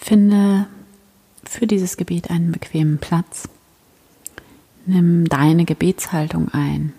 Finde 0.00 0.66
für 1.44 1.66
dieses 1.66 1.98
Gebet 1.98 2.30
einen 2.30 2.52
bequemen 2.52 2.98
Platz. 2.98 3.48
Nimm 4.86 5.28
deine 5.28 5.66
Gebetshaltung 5.66 6.48
ein. 6.48 6.94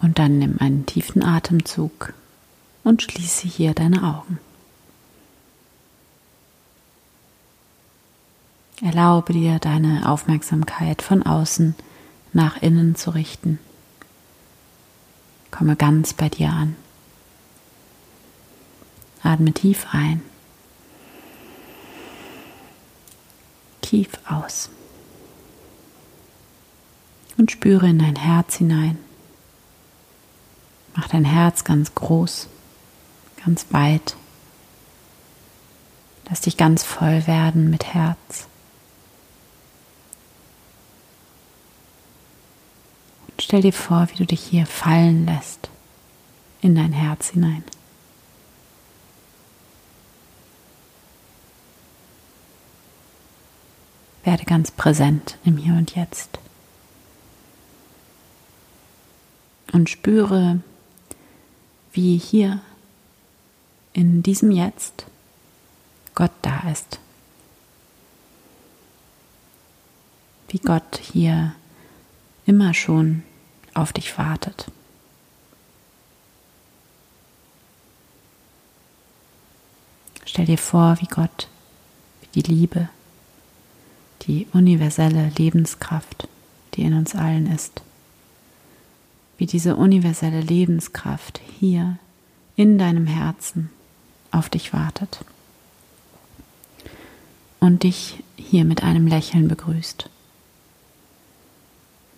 Und 0.00 0.18
dann 0.18 0.38
nimm 0.38 0.56
einen 0.58 0.86
tiefen 0.86 1.22
Atemzug 1.22 2.14
und 2.84 3.02
schließe 3.02 3.46
hier 3.46 3.74
deine 3.74 4.02
Augen. 4.02 4.38
Erlaube 8.80 9.34
dir 9.34 9.58
deine 9.58 10.08
Aufmerksamkeit 10.08 11.02
von 11.02 11.22
außen 11.22 11.74
nach 12.32 12.62
innen 12.62 12.96
zu 12.96 13.10
richten. 13.10 13.58
Komme 15.50 15.76
ganz 15.76 16.14
bei 16.14 16.30
dir 16.30 16.48
an. 16.48 16.76
Atme 19.22 19.52
tief 19.52 19.86
ein. 19.92 20.22
Tief 23.90 24.10
aus. 24.24 24.70
Und 27.36 27.50
spüre 27.50 27.88
in 27.88 27.98
dein 27.98 28.14
Herz 28.14 28.54
hinein. 28.54 28.96
Mach 30.94 31.08
dein 31.08 31.24
Herz 31.24 31.64
ganz 31.64 31.96
groß, 31.96 32.46
ganz 33.44 33.66
weit. 33.70 34.14
Lass 36.28 36.42
dich 36.42 36.56
ganz 36.56 36.84
voll 36.84 37.26
werden 37.26 37.68
mit 37.68 37.92
Herz. 37.92 38.46
Stell 43.40 43.62
dir 43.62 43.72
vor, 43.72 44.06
wie 44.12 44.18
du 44.18 44.26
dich 44.26 44.40
hier 44.40 44.66
fallen 44.66 45.26
lässt 45.26 45.68
in 46.60 46.76
dein 46.76 46.92
Herz 46.92 47.30
hinein. 47.30 47.64
Werde 54.24 54.44
ganz 54.44 54.70
präsent 54.70 55.38
im 55.44 55.56
Hier 55.56 55.74
und 55.74 55.94
Jetzt. 55.94 56.38
Und 59.72 59.88
spüre, 59.88 60.60
wie 61.92 62.18
hier 62.18 62.60
in 63.92 64.22
diesem 64.22 64.50
Jetzt 64.50 65.06
Gott 66.14 66.32
da 66.42 66.68
ist. 66.70 66.98
Wie 70.48 70.58
Gott 70.58 71.00
hier 71.00 71.54
immer 72.46 72.74
schon 72.74 73.22
auf 73.74 73.92
dich 73.92 74.18
wartet. 74.18 74.66
Stell 80.24 80.46
dir 80.46 80.58
vor, 80.58 80.96
wie 81.00 81.06
Gott, 81.06 81.48
wie 82.20 82.42
die 82.42 82.52
Liebe, 82.52 82.88
die 84.22 84.46
universelle 84.52 85.32
Lebenskraft, 85.36 86.28
die 86.74 86.82
in 86.82 86.94
uns 86.94 87.14
allen 87.14 87.46
ist, 87.52 87.82
wie 89.38 89.46
diese 89.46 89.76
universelle 89.76 90.40
Lebenskraft 90.40 91.40
hier 91.58 91.98
in 92.56 92.78
deinem 92.78 93.06
Herzen 93.06 93.70
auf 94.30 94.48
dich 94.48 94.72
wartet 94.72 95.20
und 97.58 97.82
dich 97.82 98.22
hier 98.36 98.64
mit 98.64 98.82
einem 98.82 99.06
Lächeln 99.06 99.48
begrüßt 99.48 100.10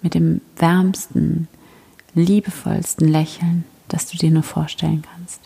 mit 0.02 0.14
dem 0.14 0.40
wärmsten, 0.56 1.48
liebevollsten 2.14 3.08
Lächeln, 3.08 3.64
das 3.88 4.08
du 4.08 4.18
dir 4.18 4.30
nur 4.30 4.42
vorstellen 4.42 5.02
kannst. 5.02 5.40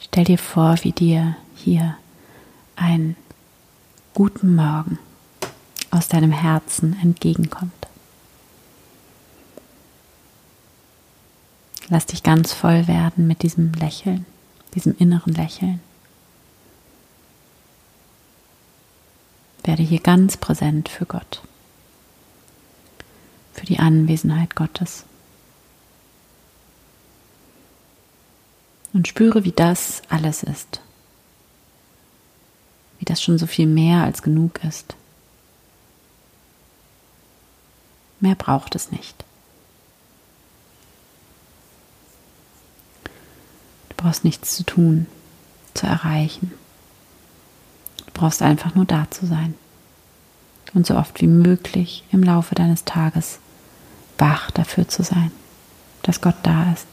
Stell 0.00 0.24
dir 0.24 0.38
vor, 0.38 0.76
wie 0.82 0.92
dir 0.92 1.36
hier 1.54 1.96
ein 2.76 3.16
guten 4.14 4.54
Morgen 4.54 4.98
aus 5.90 6.08
deinem 6.08 6.32
Herzen 6.32 6.98
entgegenkommt. 7.02 7.72
Lass 11.88 12.06
dich 12.06 12.22
ganz 12.22 12.52
voll 12.52 12.88
werden 12.88 13.26
mit 13.26 13.42
diesem 13.42 13.72
Lächeln, 13.72 14.26
diesem 14.74 14.96
inneren 14.98 15.34
Lächeln. 15.34 15.80
Werde 19.62 19.82
hier 19.82 20.00
ganz 20.00 20.36
präsent 20.36 20.88
für 20.88 21.06
Gott, 21.06 21.42
für 23.52 23.66
die 23.66 23.78
Anwesenheit 23.78 24.54
Gottes. 24.54 25.04
Und 28.92 29.08
spüre, 29.08 29.44
wie 29.44 29.52
das 29.52 30.02
alles 30.08 30.42
ist, 30.42 30.80
wie 33.06 33.12
das 33.12 33.22
schon 33.22 33.38
so 33.38 33.46
viel 33.46 33.66
mehr 33.66 34.02
als 34.02 34.22
genug 34.22 34.62
ist. 34.64 34.96
Mehr 38.20 38.34
braucht 38.34 38.74
es 38.74 38.90
nicht. 38.90 39.24
Du 43.90 43.94
brauchst 43.96 44.24
nichts 44.24 44.56
zu 44.56 44.64
tun, 44.64 45.06
zu 45.74 45.86
erreichen 45.86 46.52
brauchst 48.16 48.42
einfach 48.42 48.74
nur 48.74 48.86
da 48.86 49.06
zu 49.10 49.26
sein. 49.26 49.54
Und 50.74 50.86
so 50.86 50.96
oft 50.96 51.20
wie 51.20 51.26
möglich 51.26 52.04
im 52.10 52.22
Laufe 52.22 52.54
deines 52.54 52.84
Tages 52.84 53.38
wach 54.18 54.50
dafür 54.50 54.88
zu 54.88 55.02
sein, 55.02 55.30
dass 56.02 56.20
Gott 56.20 56.36
da 56.42 56.72
ist. 56.72 56.86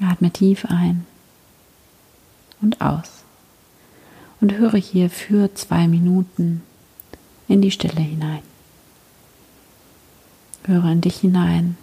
Atme 0.00 0.30
tief 0.30 0.64
ein 0.66 1.06
und 2.60 2.80
aus 2.80 3.24
und 4.40 4.54
höre 4.54 4.76
hier 4.78 5.10
für 5.10 5.54
zwei 5.54 5.88
Minuten 5.88 6.62
in 7.48 7.62
die 7.62 7.70
Stille 7.70 8.00
hinein. 8.00 8.42
Höre 10.64 10.92
in 10.92 11.00
dich 11.00 11.16
hinein 11.16 11.76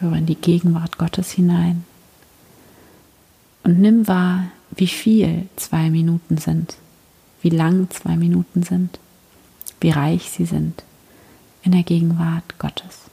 Höre 0.00 0.16
in 0.16 0.24
die 0.24 0.34
Gegenwart 0.34 0.96
Gottes 0.96 1.30
hinein 1.30 1.84
und 3.64 3.78
nimm 3.78 4.08
wahr, 4.08 4.46
wie 4.70 4.86
viel 4.86 5.46
zwei 5.56 5.90
Minuten 5.90 6.38
sind, 6.38 6.76
wie 7.42 7.50
lang 7.50 7.90
zwei 7.90 8.16
Minuten 8.16 8.62
sind, 8.62 8.98
wie 9.78 9.90
reich 9.90 10.30
sie 10.30 10.46
sind 10.46 10.84
in 11.62 11.72
der 11.72 11.82
Gegenwart 11.82 12.58
Gottes. 12.58 13.10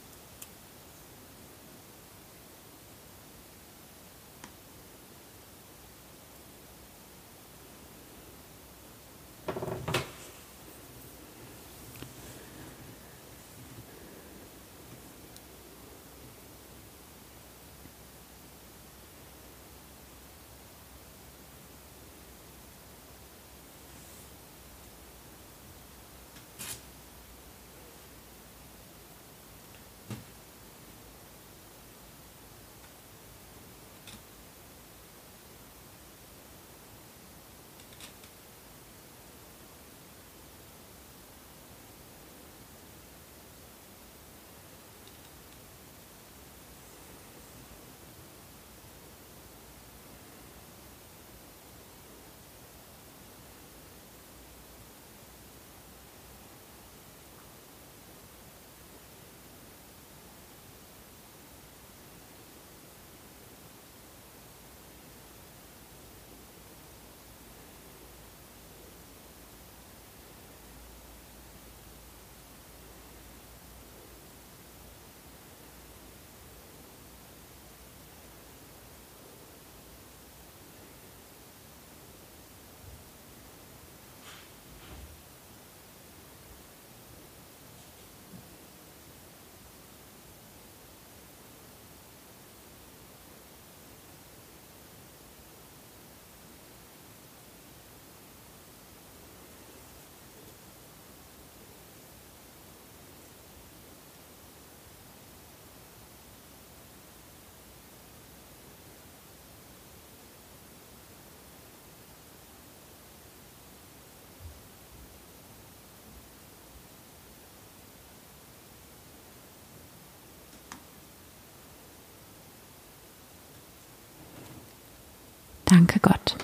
Danke 125.77 125.99
Gott, 125.99 126.35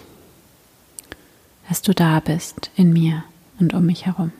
dass 1.68 1.82
du 1.82 1.92
da 1.96 2.20
bist 2.20 2.70
in 2.76 2.94
mir 2.94 3.24
und 3.60 3.74
um 3.74 3.84
mich 3.84 4.06
herum. 4.06 4.32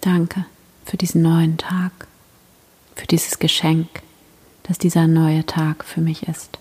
Danke 0.00 0.44
für 0.84 0.96
diesen 0.96 1.22
neuen 1.22 1.58
Tag, 1.58 2.06
für 2.94 3.08
dieses 3.08 3.40
Geschenk, 3.40 3.88
dass 4.62 4.78
dieser 4.78 5.08
neue 5.08 5.44
Tag 5.44 5.84
für 5.84 6.00
mich 6.00 6.28
ist. 6.28 6.60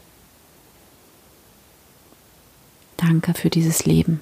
Danke 2.98 3.36
für 3.36 3.52
dieses 3.52 3.86
Leben, 3.86 4.20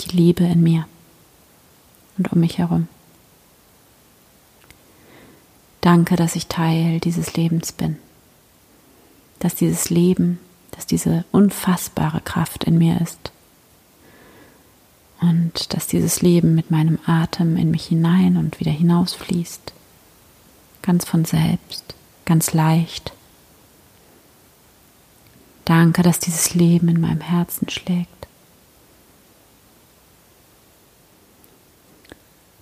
die 0.00 0.16
Liebe 0.16 0.42
in 0.42 0.60
mir 0.64 0.88
und 2.16 2.32
um 2.32 2.40
mich 2.40 2.58
herum. 2.58 2.88
Danke, 5.82 6.16
dass 6.16 6.34
ich 6.34 6.48
Teil 6.48 6.98
dieses 6.98 7.34
Lebens 7.34 7.70
bin, 7.70 7.96
dass 9.38 9.54
dieses 9.54 9.90
Leben, 9.90 10.38
dass 10.72 10.86
diese 10.86 11.24
unfassbare 11.32 12.20
Kraft 12.20 12.64
in 12.64 12.78
mir 12.78 13.00
ist 13.00 13.32
und 15.20 15.74
dass 15.74 15.86
dieses 15.86 16.22
Leben 16.22 16.54
mit 16.54 16.70
meinem 16.70 16.98
Atem 17.06 17.56
in 17.56 17.70
mich 17.70 17.86
hinein 17.86 18.36
und 18.36 18.60
wieder 18.60 18.70
hinausfließt, 18.70 19.72
ganz 20.82 21.04
von 21.04 21.24
selbst, 21.24 21.94
ganz 22.24 22.52
leicht. 22.52 23.12
Danke, 25.64 26.02
dass 26.02 26.18
dieses 26.18 26.54
Leben 26.54 26.88
in 26.88 27.00
meinem 27.00 27.20
Herzen 27.20 27.68
schlägt. 27.68 28.08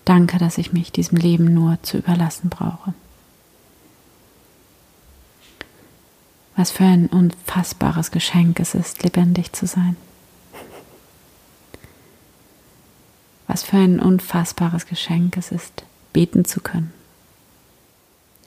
Danke, 0.04 0.38
dass 0.38 0.56
ich 0.58 0.72
mich 0.72 0.92
diesem 0.92 1.18
Leben 1.18 1.52
nur 1.52 1.82
zu 1.82 1.98
überlassen 1.98 2.48
brauche. 2.48 2.94
Was 6.56 6.70
für 6.70 6.84
ein 6.84 7.08
unfassbares 7.08 8.10
Geschenk 8.10 8.58
es 8.60 8.74
ist, 8.74 9.02
lebendig 9.02 9.52
zu 9.52 9.66
sein. 9.66 9.96
Was 13.46 13.62
für 13.62 13.76
ein 13.76 14.00
unfassbares 14.00 14.86
Geschenk 14.86 15.36
es 15.36 15.52
ist, 15.52 15.84
beten 16.14 16.46
zu 16.46 16.60
können. 16.60 16.92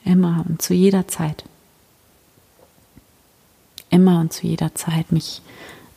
Immer 0.04 0.44
und 0.48 0.60
zu 0.60 0.74
jeder 0.74 1.06
Zeit. 1.06 1.44
Immer 3.90 4.20
und 4.20 4.32
zu 4.32 4.46
jeder 4.46 4.74
Zeit 4.74 5.12
mich 5.12 5.40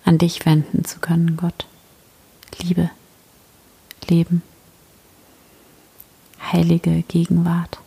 an 0.06 0.18
dich 0.18 0.46
wenden 0.46 0.86
zu 0.86 1.00
können, 1.00 1.36
Gott. 1.36 1.66
Liebe, 2.60 2.92
Leben, 4.08 4.44
heilige 6.52 7.02
Gegenwart. 7.04 7.80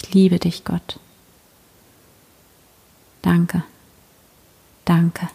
Ich 0.00 0.14
liebe 0.14 0.38
dich, 0.38 0.62
Gott. 0.62 1.00
Danke, 3.20 3.64
danke, 4.84 5.28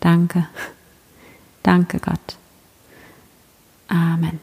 danke. 0.00 0.48
Danke 1.62 2.00
Gott. 2.00 2.38
Amen. 3.88 4.40